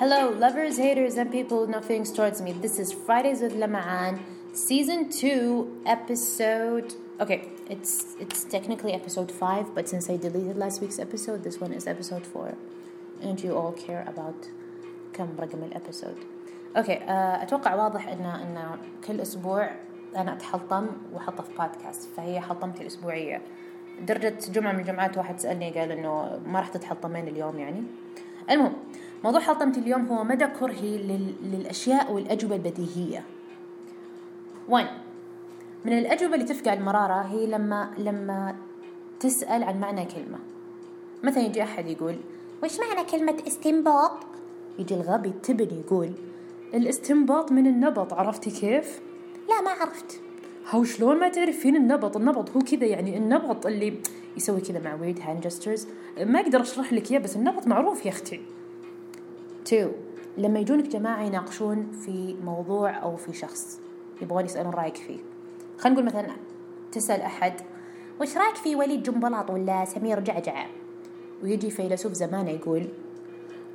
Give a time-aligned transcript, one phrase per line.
[0.00, 2.52] Hello, lovers, haters, and people with no feelings towards me.
[2.52, 4.18] This is Fridays with Lama'an,
[4.52, 6.94] season two, episode.
[7.20, 11.72] Okay, it's it's technically episode five, but since I deleted last week's episode, this one
[11.72, 12.54] is episode four,
[13.20, 14.48] and you all care about
[15.12, 16.16] كم رقم الابيسود.
[16.76, 17.02] اوكي uh,
[17.42, 19.70] اتوقع واضح ان ان كل اسبوع
[20.16, 23.42] انا اتحلطم واحطه في بودكاست فهي حلطمتي الاسبوعيه.
[24.00, 27.82] درجة جمعة من الجمعات واحد سألني قال إنه ما راح تتحلطمين اليوم يعني
[28.50, 28.72] المهم
[29.23, 31.33] موضوع حلطمتي اليوم هو مدى كرهي لل...
[31.43, 33.23] للأشياء والأجوبة البديهية.
[34.69, 34.87] وين
[35.85, 38.55] من الأجوبة اللي تفقع المرارة هي لما لما
[39.19, 40.39] تسأل عن معنى كلمة.
[41.23, 42.15] مثلا يجي أحد يقول
[42.63, 44.11] وش معنى كلمة استنباط؟
[44.79, 46.11] يجي الغبي التبن يقول
[46.73, 49.01] الاستنباط من النبط عرفتي كيف؟
[49.49, 50.19] لا ما عرفت.
[50.69, 53.93] هو شلون ما تعرفين النبط النبط هو كذا يعني النبط اللي
[54.37, 55.87] يسوي كذا مع with hand gestures
[56.19, 58.41] ما أقدر أشرح لك إياه بس النبط معروف يا أختي.
[59.65, 59.89] تو
[60.37, 63.79] لما يجونك جماعة يناقشون في موضوع أو في شخص
[64.21, 65.17] يبغون يسألون رأيك فيه.
[65.77, 66.35] خلينا نقول مثلا
[66.91, 67.53] تسأل أحد
[68.21, 70.65] وش رأيك في وليد جنبلاط ولا سمير جعجعة
[71.43, 72.87] ويجي فيلسوف زمانه يقول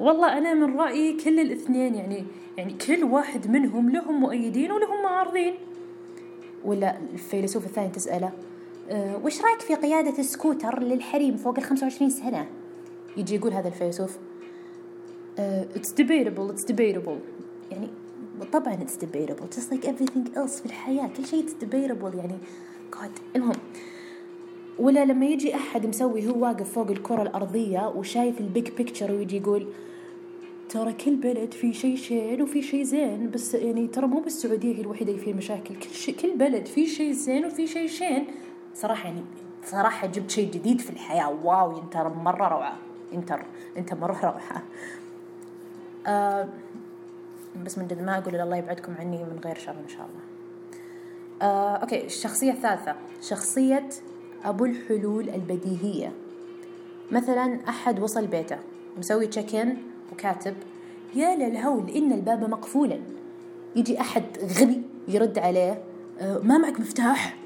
[0.00, 2.24] والله أنا من رأيي كل الاثنين يعني
[2.56, 5.54] يعني كل واحد منهم لهم مؤيدين ولهم معارضين.
[6.64, 8.32] ولا الفيلسوف الثاني تسأله
[8.90, 12.46] أه وش رأيك في قيادة السكوتر للحريم فوق ال 25 سنة؟
[13.16, 14.18] يجي يقول هذا الفيلسوف
[15.74, 17.18] it's debatable it's debatable.
[17.70, 17.88] يعني
[18.52, 22.38] طبعا it's debatable just like everything else في الحياة كل شيء it's debatable يعني
[22.92, 23.36] God.
[23.36, 23.56] المهم
[24.78, 29.36] ولا لما يجي أحد مسوي هو واقف فوق الكرة الأرضية وشايف ال big picture ويجي
[29.36, 29.66] يقول
[30.68, 34.80] ترى كل بلد في شيء شين وفي شيء زين بس يعني ترى مو بالسعودية هي
[34.80, 35.74] الوحيدة اللي فيها مشاكل.
[35.74, 38.26] كل شيء كل بلد في شيء زين وفي شيء شين.
[38.74, 39.22] صراحة يعني
[39.64, 41.30] صراحة جبت شيء جديد في الحياة.
[41.44, 42.76] wow انت مرة روعة.
[43.14, 43.38] انت
[43.76, 44.62] انت مرة روعة.
[46.06, 46.48] آه
[47.64, 50.22] بس من جد ما أقول الله يبعدكم عني من غير شر إن شاء الله.
[51.42, 53.88] آه okay الشخصية الثالثة شخصية
[54.44, 56.12] أبو الحلول البديهية.
[57.12, 58.58] مثلا أحد وصل بيته
[58.98, 59.76] مسوي check in
[60.12, 60.54] وكاتب
[61.14, 63.00] يا للهول إن الباب مقفولا.
[63.76, 64.24] يجي أحد
[64.60, 65.82] غبي يرد عليه
[66.20, 67.36] آه ما معك مفتاح.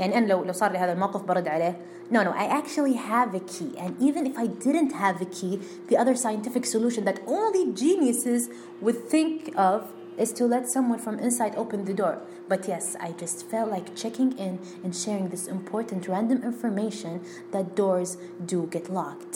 [0.00, 1.76] يعني أنا لو لو صار لي هذا الموقف برد عليه
[2.10, 5.60] no no I actually have a key and even if I didn't have a key
[5.90, 8.42] the other scientific solution that only geniuses
[8.84, 9.34] would think
[9.70, 9.80] of
[10.22, 12.14] is to let someone from inside open the door
[12.50, 17.12] but yes I just felt like checking in and sharing this important random information
[17.52, 18.10] that doors
[18.52, 19.34] do get locked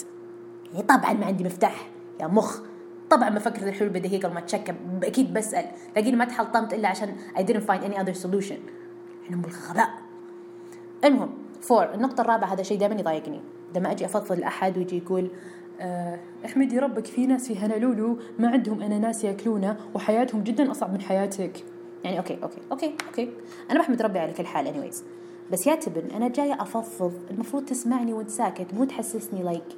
[0.73, 1.89] يعني طبعا ما عندي مفتاح
[2.19, 2.59] يا مخ
[3.09, 4.73] طبعا بفكر في الحلول البديهية قبل ما اتشكى
[5.03, 8.57] اكيد بسأل تلاقيني ما تحلطمت الا عشان I didn't find any other solution
[9.25, 9.89] احنا بالغباء
[11.04, 13.40] المهم four النقطة الرابعة هذا شيء دائما يضايقني.
[13.76, 15.30] لما أجي أفضفض لأحد ويجي يقول
[15.80, 21.00] أه أحمدي ربك في ناس في هونولولو ما عندهم أناناس ياكلونه وحياتهم جدا أصعب من
[21.00, 21.64] حياتك.
[22.04, 23.30] يعني okay okay okay okay.
[23.70, 24.96] أنا بحمد ربي على كل حال anyways.
[25.52, 29.74] بس يا تبن أنا جاية أفضفض المفروض تسمعني وأنت ساكت مو تحسسني like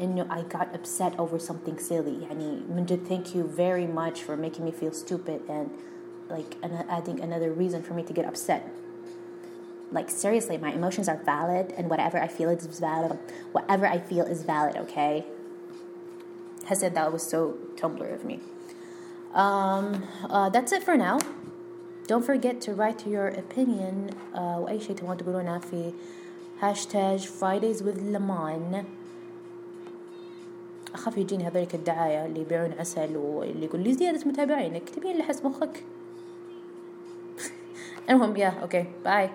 [0.00, 2.22] إنه I got upset over something silly.
[2.22, 5.68] يعني من جد thank you very much for making me feel stupid and
[6.30, 6.56] like
[6.88, 8.62] adding another reason for me to get upset.
[9.91, 13.17] like seriously my emotions are valid and whatever i feel is valid
[13.51, 15.25] whatever i feel is valid okay
[16.65, 18.39] has said that was so tumblr of me
[19.33, 21.19] um, uh, that's it for now
[22.07, 25.93] don't forget to write your opinion uh, واي شيء تبغون تقولونه في
[26.61, 28.85] هاشتاج Fridays with Laman
[30.93, 35.83] أخاف يجيني هذولك الدعاية اللي يبيعون عسل واللي يقول لي زيادة متابعينك تبين لحس مخك
[38.09, 39.29] المهم يا اوكي باي